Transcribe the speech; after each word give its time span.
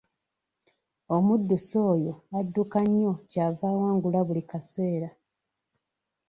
Omuddusi 1.15 1.75
oyo 1.91 2.13
adduka 2.39 2.79
nnyo 2.87 3.13
ky'ava 3.29 3.65
awangula 3.73 4.19
buli 4.27 4.43
kaseera. 4.51 5.09